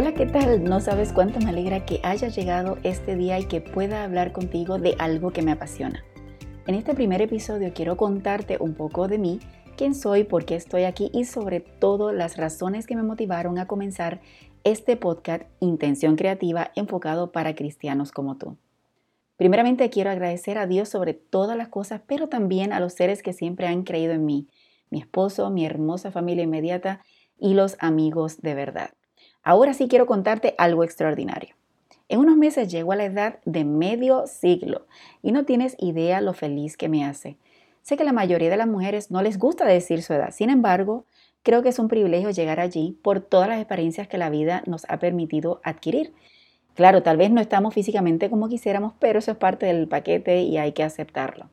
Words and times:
Hola, 0.00 0.14
¿qué 0.14 0.26
tal? 0.26 0.62
No 0.62 0.78
sabes 0.78 1.12
cuánto 1.12 1.40
me 1.40 1.50
alegra 1.50 1.84
que 1.84 1.98
haya 2.04 2.28
llegado 2.28 2.78
este 2.84 3.16
día 3.16 3.40
y 3.40 3.46
que 3.46 3.60
pueda 3.60 4.04
hablar 4.04 4.30
contigo 4.30 4.78
de 4.78 4.94
algo 5.00 5.32
que 5.32 5.42
me 5.42 5.50
apasiona. 5.50 6.04
En 6.68 6.76
este 6.76 6.94
primer 6.94 7.20
episodio 7.20 7.72
quiero 7.74 7.96
contarte 7.96 8.58
un 8.60 8.74
poco 8.74 9.08
de 9.08 9.18
mí, 9.18 9.40
quién 9.76 9.96
soy, 9.96 10.22
por 10.22 10.44
qué 10.44 10.54
estoy 10.54 10.84
aquí 10.84 11.10
y 11.12 11.24
sobre 11.24 11.58
todo 11.58 12.12
las 12.12 12.36
razones 12.36 12.86
que 12.86 12.94
me 12.94 13.02
motivaron 13.02 13.58
a 13.58 13.66
comenzar 13.66 14.20
este 14.62 14.96
podcast 14.96 15.42
Intención 15.58 16.14
Creativa 16.14 16.70
enfocado 16.76 17.32
para 17.32 17.56
cristianos 17.56 18.12
como 18.12 18.36
tú. 18.36 18.56
Primeramente 19.36 19.90
quiero 19.90 20.10
agradecer 20.10 20.58
a 20.58 20.68
Dios 20.68 20.88
sobre 20.88 21.12
todas 21.12 21.56
las 21.56 21.70
cosas, 21.70 22.02
pero 22.06 22.28
también 22.28 22.72
a 22.72 22.78
los 22.78 22.92
seres 22.92 23.20
que 23.20 23.32
siempre 23.32 23.66
han 23.66 23.82
creído 23.82 24.12
en 24.12 24.24
mí, 24.24 24.46
mi 24.90 25.00
esposo, 25.00 25.50
mi 25.50 25.66
hermosa 25.66 26.12
familia 26.12 26.44
inmediata 26.44 27.02
y 27.36 27.54
los 27.54 27.76
amigos 27.80 28.40
de 28.42 28.54
verdad. 28.54 28.90
Ahora 29.48 29.72
sí 29.72 29.88
quiero 29.88 30.04
contarte 30.04 30.54
algo 30.58 30.84
extraordinario. 30.84 31.54
En 32.10 32.20
unos 32.20 32.36
meses 32.36 32.70
llego 32.70 32.92
a 32.92 32.96
la 32.96 33.06
edad 33.06 33.38
de 33.46 33.64
medio 33.64 34.26
siglo 34.26 34.84
y 35.22 35.32
no 35.32 35.46
tienes 35.46 35.74
idea 35.78 36.20
lo 36.20 36.34
feliz 36.34 36.76
que 36.76 36.90
me 36.90 37.02
hace. 37.02 37.38
Sé 37.80 37.96
que 37.96 38.04
la 38.04 38.12
mayoría 38.12 38.50
de 38.50 38.58
las 38.58 38.66
mujeres 38.66 39.10
no 39.10 39.22
les 39.22 39.38
gusta 39.38 39.64
decir 39.64 40.02
su 40.02 40.12
edad, 40.12 40.32
sin 40.32 40.50
embargo, 40.50 41.06
creo 41.42 41.62
que 41.62 41.70
es 41.70 41.78
un 41.78 41.88
privilegio 41.88 42.28
llegar 42.28 42.60
allí 42.60 42.98
por 43.00 43.20
todas 43.20 43.48
las 43.48 43.58
experiencias 43.58 44.06
que 44.06 44.18
la 44.18 44.28
vida 44.28 44.62
nos 44.66 44.84
ha 44.90 44.98
permitido 44.98 45.62
adquirir. 45.64 46.12
Claro, 46.74 47.02
tal 47.02 47.16
vez 47.16 47.30
no 47.30 47.40
estamos 47.40 47.72
físicamente 47.72 48.28
como 48.28 48.50
quisiéramos, 48.50 48.92
pero 48.98 49.20
eso 49.20 49.30
es 49.30 49.38
parte 49.38 49.64
del 49.64 49.88
paquete 49.88 50.42
y 50.42 50.58
hay 50.58 50.72
que 50.72 50.82
aceptarlo. 50.82 51.48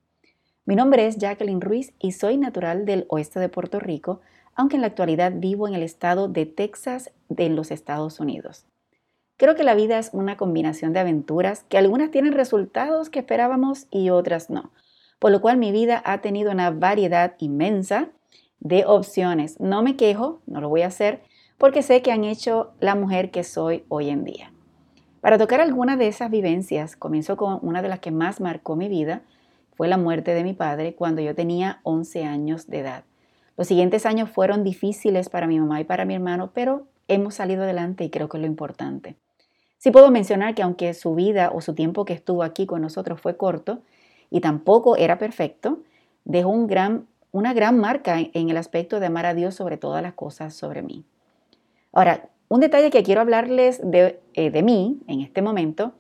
Mi 0.66 0.76
nombre 0.76 1.08
es 1.08 1.18
Jacqueline 1.18 1.62
Ruiz 1.62 1.94
y 2.00 2.12
soy 2.12 2.36
natural 2.36 2.86
del 2.86 3.06
oeste 3.08 3.40
de 3.40 3.48
Puerto 3.48 3.80
Rico, 3.80 4.20
aunque 4.56 4.76
en 4.76 4.82
la 4.82 4.88
actualidad 4.88 5.34
vivo 5.36 5.68
en 5.68 5.76
el 5.76 5.84
estado 5.84 6.28
de 6.28 6.46
Texas 6.46 7.12
de 7.30 7.50
los 7.50 7.72
Estados 7.72 8.20
Unidos. 8.20 8.66
Creo 9.38 9.56
que 9.56 9.66
la 9.66 9.76
vida 9.76 10.00
es 10.00 10.12
una 10.14 10.38
combinación 10.38 10.94
de 10.94 11.00
aventuras 11.00 11.66
que 11.68 11.78
algunas 11.78 12.10
tienen 12.10 12.32
resultados 12.32 13.10
que 13.10 13.20
esperábamos 13.20 13.88
y 13.92 14.10
otras 14.10 14.50
no, 14.50 14.72
por 15.20 15.32
lo 15.32 15.42
cual 15.42 15.58
mi 15.58 15.72
vida 15.74 16.02
ha 16.06 16.22
tenido 16.22 16.52
una 16.52 16.72
variedad 16.72 17.36
inmensa 17.40 18.10
de 18.60 18.86
opciones. 18.86 19.60
No 19.60 19.84
me 19.84 19.98
quejo, 19.98 20.42
no 20.46 20.62
lo 20.62 20.70
voy 20.70 20.84
a 20.84 20.88
hacer, 20.88 21.22
porque 21.58 21.82
sé 21.82 22.02
que 22.02 22.14
han 22.14 22.24
hecho 22.24 22.72
la 22.80 22.96
mujer 22.96 23.30
que 23.30 23.44
soy 23.44 23.84
hoy 23.90 24.10
en 24.10 24.24
día. 24.24 24.54
Para 25.20 25.38
tocar 25.38 25.60
alguna 25.60 25.98
de 25.98 26.08
esas 26.08 26.30
vivencias, 26.30 26.96
comienzo 26.96 27.36
con 27.36 27.60
una 27.62 27.82
de 27.82 27.90
las 27.90 28.00
que 28.00 28.12
más 28.12 28.40
marcó 28.40 28.76
mi 28.76 28.88
vida, 28.88 29.24
fue 29.76 29.88
la 29.90 29.98
muerte 29.98 30.34
de 30.34 30.44
mi 30.44 30.54
padre 30.54 30.96
cuando 30.96 31.22
yo 31.22 31.36
tenía 31.36 31.80
11 31.84 32.24
años 32.24 32.68
de 32.68 32.80
edad. 32.80 33.04
Los 33.58 33.68
siguientes 33.68 34.06
años 34.06 34.30
fueron 34.30 34.64
difíciles 34.64 35.30
para 35.30 35.48
mi 35.48 35.60
mamá 35.60 35.80
y 35.80 35.84
para 35.84 36.06
mi 36.06 36.14
hermano, 36.14 36.52
pero 36.54 36.88
hemos 37.08 37.36
salido 37.36 37.64
adelante 37.64 38.04
y 38.04 38.10
creo 38.10 38.28
que 38.28 38.38
es 38.38 38.42
lo 38.42 38.48
importante. 38.48 39.16
Sí 39.78 39.92
puedo 39.92 40.12
mencionar 40.12 40.56
que 40.56 40.64
aunque 40.64 40.94
su 40.94 41.16
vida 41.16 41.52
o 41.54 41.62
su 41.62 41.76
tiempo 41.76 42.06
que 42.06 42.14
estuvo 42.14 42.44
aquí 42.44 42.66
con 42.66 42.82
nosotros 42.82 43.22
fue 43.22 43.38
corto 43.38 43.80
y 44.30 44.42
tampoco 44.42 44.98
era 44.98 45.18
perfecto, 45.18 45.80
dejó 46.24 46.50
un 46.50 46.68
gran, 46.68 47.08
una 47.32 47.54
gran 47.54 47.78
marca 47.78 48.18
en 48.20 48.50
el 48.50 48.58
aspecto 48.58 49.00
de 49.00 49.06
amar 49.06 49.26
a 49.26 49.34
Dios 49.34 49.56
sobre 49.56 49.78
todas 49.78 50.02
las 50.02 50.14
cosas 50.14 50.54
sobre 50.54 50.82
mí. 50.82 51.06
Ahora, 51.94 52.30
un 52.48 52.60
detalle 52.60 52.90
que 52.90 53.04
quiero 53.04 53.22
hablarles 53.22 53.80
de, 53.84 54.20
eh, 54.34 54.50
de 54.50 54.64
mí 54.64 55.00
en 55.08 55.22
este 55.22 55.42
momento, 55.42 55.94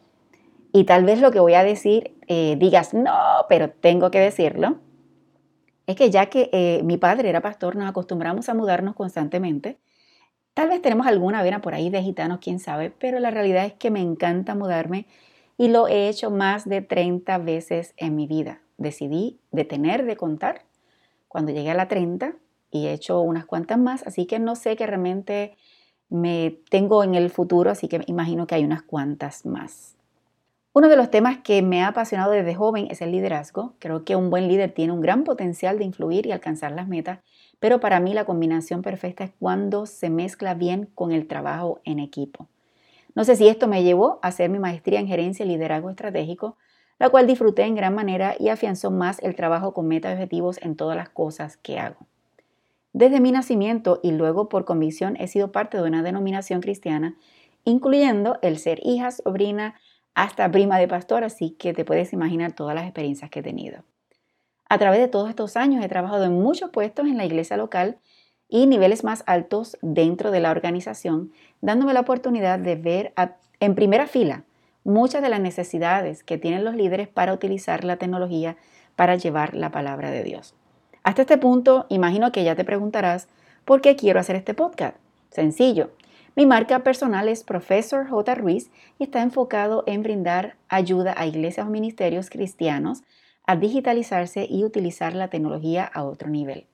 y 0.74 0.84
tal 0.84 1.06
vez 1.06 1.22
lo 1.22 1.32
que 1.32 1.40
voy 1.40 1.54
a 1.54 1.64
decir 1.64 2.16
eh, 2.28 2.58
digas, 2.60 2.94
no, 2.94 3.14
pero 3.48 3.70
tengo 3.70 4.12
que 4.12 4.20
decirlo, 4.20 4.76
es 5.88 5.96
que 5.96 6.10
ya 6.10 6.28
que 6.28 6.50
eh, 6.52 6.82
mi 6.84 6.98
padre 6.98 7.30
era 7.30 7.42
pastor, 7.42 7.76
nos 7.76 7.90
acostumbramos 7.90 8.50
a 8.50 8.54
mudarnos 8.54 8.96
constantemente. 8.96 9.78
Tal 10.54 10.70
vez 10.70 10.82
tenemos 10.82 11.06
alguna 11.06 11.44
vena 11.44 11.62
por 11.62 11.74
ahí 11.74 11.90
de 11.90 12.02
gitanos, 12.02 12.40
quién 12.42 12.60
sabe, 12.60 12.92
pero 12.92 13.20
la 13.20 13.32
realidad 13.32 13.66
es 13.66 13.74
que 13.74 13.92
me 13.92 14.02
encanta 14.02 14.56
mudarme 14.56 15.06
y 15.58 15.68
lo 15.68 15.88
he 15.88 16.10
hecho 16.10 16.32
más 16.32 16.68
de 16.68 16.82
30 16.82 17.38
veces 17.40 17.94
en 17.98 18.16
mi 18.16 18.28
vida. 18.28 18.62
Decidí 18.78 19.40
detener 19.52 20.06
de 20.06 20.16
contar 20.16 20.64
cuando 21.28 21.52
llegué 21.52 21.72
a 21.72 21.76
la 21.76 21.88
30 21.88 22.36
y 22.72 22.88
he 22.88 22.94
hecho 22.94 23.22
unas 23.22 23.46
cuantas 23.46 23.78
más, 23.78 24.06
así 24.08 24.26
que 24.26 24.40
no 24.40 24.56
sé 24.56 24.76
qué 24.76 24.88
realmente 24.88 25.56
me 26.10 26.60
tengo 26.70 27.04
en 27.04 27.16
el 27.16 27.30
futuro, 27.30 27.72
así 27.72 27.88
que 27.88 28.02
imagino 28.08 28.48
que 28.48 28.56
hay 28.56 28.64
unas 28.64 28.84
cuantas 28.84 29.46
más. 29.46 29.96
Uno 30.78 30.90
de 30.90 30.98
los 30.98 31.10
temas 31.10 31.38
que 31.38 31.62
me 31.62 31.82
ha 31.82 31.88
apasionado 31.88 32.34
desde 32.34 32.54
joven 32.54 32.90
es 32.92 33.02
el 33.02 33.14
liderazgo. 33.14 33.76
Creo 33.80 34.04
que 34.04 34.18
un 34.18 34.30
buen 34.30 34.50
líder 34.50 34.74
tiene 34.74 34.92
un 34.92 35.00
gran 35.00 35.24
potencial 35.24 35.78
de 35.78 35.86
influir 35.86 36.26
y 36.26 36.34
alcanzar 36.34 36.74
las 36.74 36.90
metas, 36.90 37.20
pero 37.62 37.80
para 37.80 38.02
mí 38.02 38.14
la 38.14 38.26
combinación 38.26 38.82
perfecta 38.82 39.24
es 39.24 39.32
cuando 39.40 39.86
se 39.86 40.10
mezcla 40.10 40.54
bien 40.54 40.90
con 40.94 41.14
el 41.14 41.28
trabajo 41.28 41.80
en 41.86 42.00
equipo. 42.00 42.50
No 43.16 43.24
sé 43.24 43.38
si 43.38 43.48
esto 43.48 43.70
me 43.70 43.84
llevó 43.84 44.20
a 44.22 44.28
hacer 44.28 44.50
mi 44.50 44.60
maestría 44.60 45.00
en 45.00 45.08
gerencia 45.08 45.46
y 45.46 45.48
liderazgo 45.48 45.90
estratégico, 45.90 46.58
la 47.00 47.08
cual 47.08 47.26
disfruté 47.26 47.64
en 47.64 47.76
gran 47.76 47.96
manera 47.96 48.36
y 48.38 48.50
afianzó 48.50 48.92
más 48.92 49.24
el 49.24 49.34
trabajo 49.34 49.74
con 49.74 49.88
metas 49.88 50.12
y 50.12 50.16
objetivos 50.16 50.60
en 50.62 50.76
todas 50.76 50.98
las 50.98 51.08
cosas 51.08 51.56
que 51.56 51.80
hago. 51.80 52.06
Desde 52.92 53.22
mi 53.22 53.32
nacimiento 53.32 54.02
y 54.04 54.12
luego 54.12 54.50
por 54.50 54.66
convicción 54.66 55.16
he 55.22 55.30
sido 55.30 55.54
parte 55.54 55.78
de 55.78 55.84
una 55.84 56.04
denominación 56.04 56.60
cristiana, 56.60 57.16
incluyendo 57.64 58.40
el 58.42 58.58
ser 58.60 58.82
hija, 58.84 59.12
sobrina, 59.12 59.76
hasta 60.16 60.50
prima 60.50 60.80
de 60.80 60.88
pastor, 60.88 61.24
así 61.24 61.52
que 61.52 61.74
te 61.74 61.86
puedes 61.86 62.14
imaginar 62.14 62.54
todas 62.54 62.74
las 62.74 62.86
experiencias 62.86 63.30
que 63.30 63.40
he 63.40 63.44
tenido. 63.44 63.84
A 64.68 64.78
través 64.80 65.00
de 65.00 65.08
todos 65.08 65.30
estos 65.30 65.58
años 65.58 65.84
he 65.84 65.90
trabajado 65.90 66.24
en 66.24 66.34
muchos 66.34 66.72
puestos 66.72 67.06
en 67.06 67.18
la 67.18 67.26
iglesia 67.26 67.58
local 67.58 68.00
y 68.48 68.66
niveles 68.66 69.04
más 69.04 69.24
altos 69.28 69.78
dentro 69.82 70.32
de 70.32 70.40
la 70.40 70.52
organización, 70.52 71.32
dándome 71.62 71.94
la 71.94 72.00
oportunidad 72.00 72.58
de 72.58 72.76
ver 72.76 73.14
en 73.60 73.76
primera 73.76 74.08
fila 74.08 74.44
muchas 74.84 75.22
de 75.22 75.30
las 75.30 75.42
necesidades 75.42 76.24
que 76.24 76.38
tienen 76.38 76.64
los 76.64 76.76
líderes 76.76 77.08
para 77.08 77.34
utilizar 77.34 77.84
la 77.84 77.98
tecnología 77.98 78.56
para 78.96 79.16
llevar 79.16 79.54
la 79.54 79.72
palabra 79.72 80.12
de 80.12 80.24
Dios. 80.24 80.56
Hasta 81.04 81.24
este 81.24 81.38
punto, 81.38 81.86
imagino 81.90 82.32
que 82.32 82.44
ya 82.44 82.56
te 82.56 82.64
preguntarás, 82.64 83.28
¿por 83.66 83.82
qué 83.82 83.96
quiero 83.96 84.20
hacer 84.20 84.36
este 84.36 84.54
podcast? 84.54 84.98
Sencillo, 85.30 85.92
mi 86.36 86.46
marca 86.46 86.84
personal 86.84 87.30
es 87.30 87.46
Profesor 87.46 88.10
J. 88.10 88.36
Ruiz 88.36 88.70
y 89.00 89.04
está 89.04 89.22
enfocado 89.22 89.86
en 89.88 90.04
brindar 90.04 90.58
ayuda 90.68 91.14
a 91.16 91.26
iglesias 91.26 91.66
o 91.66 91.70
ministerios 91.70 92.30
cristianos 92.30 93.04
a 93.48 93.56
digitalizarse 93.56 94.46
y 94.50 94.66
utilizar 94.66 95.16
la 95.16 95.30
tecnología 95.30 95.86
a 95.86 96.04
otro 96.04 96.30
nivel. 96.30 96.68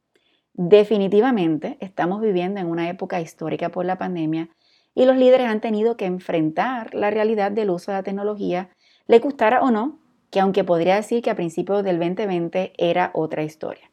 Definitivamente 0.53 1.77
estamos 1.79 2.21
viviendo 2.21 2.59
en 2.59 2.67
una 2.67 2.89
época 2.89 3.21
histórica 3.21 3.69
por 3.69 3.85
la 3.85 3.99
pandemia 3.99 4.49
y 4.95 5.05
los 5.05 5.15
líderes 5.15 5.47
han 5.47 5.61
tenido 5.61 5.95
que 5.95 6.05
enfrentar 6.05 6.95
la 6.95 7.11
realidad 7.11 7.51
del 7.51 7.69
uso 7.69 7.91
de 7.91 7.97
la 7.97 8.03
tecnología, 8.03 8.71
le 9.05 9.19
gustara 9.19 9.61
o 9.61 9.69
no, 9.69 9.99
que 10.31 10.39
aunque 10.39 10.63
podría 10.63 10.95
decir 10.95 11.21
que 11.21 11.29
a 11.29 11.35
principios 11.35 11.83
del 11.83 11.99
2020 11.99 12.73
era 12.77 13.11
otra 13.13 13.43
historia. 13.43 13.90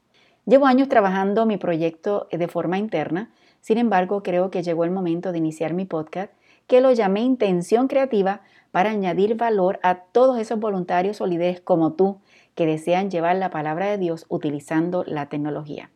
Llevo 0.48 0.66
años 0.66 0.88
trabajando 0.88 1.46
mi 1.46 1.58
proyecto 1.58 2.26
de 2.32 2.48
forma 2.48 2.78
interna 2.78 3.30
sin 3.60 3.78
embargo, 3.78 4.22
creo 4.22 4.50
que 4.50 4.62
llegó 4.62 4.84
el 4.84 4.90
momento 4.90 5.32
de 5.32 5.38
iniciar 5.38 5.74
mi 5.74 5.84
podcast, 5.84 6.32
que 6.66 6.80
lo 6.80 6.92
llamé 6.92 7.20
Intención 7.20 7.88
Creativa 7.88 8.42
para 8.70 8.90
añadir 8.90 9.36
valor 9.36 9.80
a 9.82 9.96
todos 9.96 10.38
esos 10.38 10.60
voluntarios 10.60 11.20
o 11.20 11.26
líderes 11.26 11.60
como 11.60 11.92
tú 11.92 12.18
que 12.54 12.66
desean 12.66 13.10
llevar 13.10 13.36
la 13.36 13.50
palabra 13.50 13.90
de 13.90 13.98
Dios 13.98 14.26
utilizando 14.28 15.04
la 15.06 15.28
tecnología. 15.28 15.90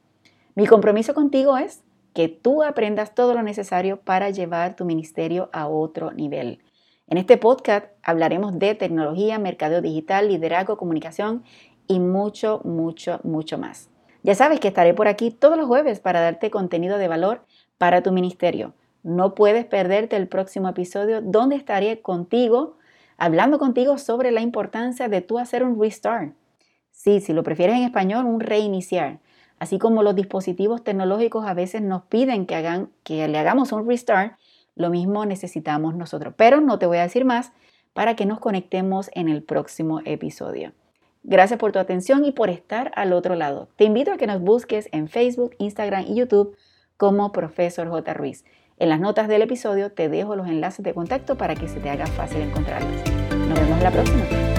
Mi 0.54 0.66
compromiso 0.66 1.14
contigo 1.14 1.56
es 1.56 1.82
que 2.14 2.28
tú 2.28 2.62
aprendas 2.62 3.14
todo 3.14 3.34
lo 3.34 3.42
necesario 3.42 3.98
para 3.98 4.30
llevar 4.30 4.76
tu 4.76 4.84
ministerio 4.84 5.48
a 5.52 5.66
otro 5.66 6.12
nivel. 6.12 6.60
En 7.06 7.18
este 7.18 7.36
podcast 7.36 7.86
hablaremos 8.02 8.58
de 8.58 8.74
tecnología, 8.74 9.38
mercadeo 9.38 9.80
digital, 9.80 10.28
liderazgo, 10.28 10.76
comunicación 10.76 11.42
y 11.86 12.00
mucho, 12.00 12.60
mucho, 12.64 13.20
mucho 13.24 13.58
más. 13.58 13.91
Ya 14.22 14.36
sabes 14.36 14.60
que 14.60 14.68
estaré 14.68 14.94
por 14.94 15.08
aquí 15.08 15.30
todos 15.30 15.56
los 15.56 15.66
jueves 15.66 15.98
para 15.98 16.20
darte 16.20 16.50
contenido 16.50 16.98
de 16.98 17.08
valor 17.08 17.44
para 17.76 18.02
tu 18.02 18.12
ministerio. 18.12 18.74
No 19.02 19.34
puedes 19.34 19.64
perderte 19.64 20.16
el 20.16 20.28
próximo 20.28 20.68
episodio 20.68 21.20
donde 21.20 21.56
estaré 21.56 22.00
contigo, 22.00 22.76
hablando 23.16 23.58
contigo 23.58 23.98
sobre 23.98 24.30
la 24.30 24.40
importancia 24.40 25.08
de 25.08 25.22
tú 25.22 25.40
hacer 25.40 25.64
un 25.64 25.80
restart. 25.80 26.34
Sí, 26.92 27.20
si 27.20 27.32
lo 27.32 27.42
prefieres 27.42 27.76
en 27.76 27.82
español, 27.82 28.26
un 28.26 28.38
reiniciar. 28.38 29.18
Así 29.58 29.78
como 29.78 30.04
los 30.04 30.14
dispositivos 30.14 30.84
tecnológicos 30.84 31.44
a 31.44 31.54
veces 31.54 31.82
nos 31.82 32.02
piden 32.02 32.46
que, 32.46 32.54
hagan, 32.54 32.90
que 33.02 33.26
le 33.26 33.38
hagamos 33.38 33.72
un 33.72 33.88
restart, 33.88 34.38
lo 34.76 34.90
mismo 34.90 35.26
necesitamos 35.26 35.96
nosotros. 35.96 36.34
Pero 36.36 36.60
no 36.60 36.78
te 36.78 36.86
voy 36.86 36.98
a 36.98 37.02
decir 37.02 37.24
más 37.24 37.52
para 37.92 38.14
que 38.14 38.26
nos 38.26 38.38
conectemos 38.38 39.10
en 39.14 39.28
el 39.28 39.42
próximo 39.42 40.00
episodio. 40.04 40.72
Gracias 41.24 41.58
por 41.58 41.72
tu 41.72 41.78
atención 41.78 42.24
y 42.24 42.32
por 42.32 42.50
estar 42.50 42.90
al 42.96 43.12
otro 43.12 43.34
lado. 43.34 43.68
Te 43.76 43.84
invito 43.84 44.12
a 44.12 44.16
que 44.16 44.26
nos 44.26 44.40
busques 44.40 44.88
en 44.92 45.08
Facebook, 45.08 45.54
Instagram 45.58 46.04
y 46.08 46.16
YouTube 46.16 46.56
como 46.96 47.32
Profesor 47.32 47.88
J. 47.88 48.14
Ruiz. 48.14 48.44
En 48.78 48.88
las 48.88 49.00
notas 49.00 49.28
del 49.28 49.42
episodio 49.42 49.92
te 49.92 50.08
dejo 50.08 50.34
los 50.34 50.48
enlaces 50.48 50.84
de 50.84 50.94
contacto 50.94 51.36
para 51.36 51.54
que 51.54 51.68
se 51.68 51.78
te 51.78 51.90
haga 51.90 52.06
fácil 52.06 52.42
encontrarlos. 52.42 53.02
Nos 53.48 53.60
vemos 53.60 53.82
la 53.82 53.90
próxima. 53.90 54.51